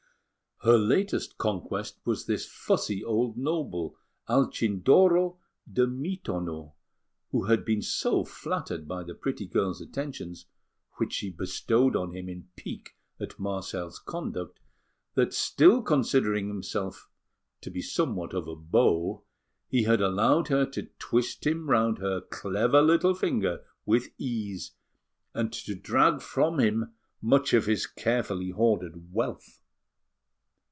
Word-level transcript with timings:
Her 0.63 0.77
latest 0.77 1.39
conquest 1.39 1.97
was 2.05 2.27
this 2.27 2.45
fussy 2.45 3.03
old 3.03 3.35
noble, 3.35 3.97
Alcindoro 4.29 5.39
de 5.67 5.87
Mitonneaux, 5.87 6.75
who 7.31 7.45
had 7.45 7.65
been 7.65 7.81
so 7.81 8.23
flattered 8.23 8.87
by 8.87 9.01
the 9.01 9.15
pretty 9.15 9.47
girl's 9.47 9.81
attentions, 9.81 10.45
which 10.97 11.13
she 11.13 11.31
bestowed 11.31 11.95
on 11.95 12.11
him 12.15 12.29
in 12.29 12.47
pique 12.55 12.91
at 13.19 13.39
Marcel's 13.39 13.97
conduct, 13.97 14.59
that 15.15 15.33
still 15.33 15.81
considering 15.81 16.47
himself 16.47 17.09
to 17.61 17.71
be 17.71 17.81
somewhat 17.81 18.35
of 18.35 18.47
a 18.47 18.55
beau, 18.55 19.23
he 19.67 19.81
had 19.85 19.99
allowed 19.99 20.49
her 20.49 20.63
to 20.63 20.91
twist 20.99 21.43
him 21.47 21.71
round 21.71 21.97
her 21.97 22.21
clever 22.21 22.83
little 22.83 23.15
finger 23.15 23.65
with 23.87 24.09
ease, 24.19 24.73
and 25.33 25.51
to 25.51 25.73
drag 25.73 26.21
from 26.21 26.59
him 26.59 26.93
much 27.19 27.51
of 27.51 27.65
his 27.65 27.87
carefully 27.87 28.51
hoarded 28.51 29.11
wealth. 29.11 29.57